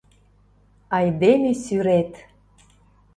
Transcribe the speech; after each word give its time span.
Айдеме 0.97 1.51
сӱрет! 1.63 2.11